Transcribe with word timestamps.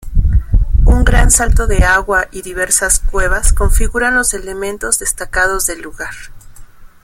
Un 0.83 1.03
gran 1.03 1.29
salto 1.29 1.67
de 1.67 1.83
agua 1.83 2.27
y 2.31 2.41
diversas 2.41 2.99
cuevas 2.99 3.53
configuran 3.53 4.15
los 4.15 4.33
elementos 4.33 4.97
destacados 4.97 5.67
del 5.67 5.83
lugar. 5.83 6.15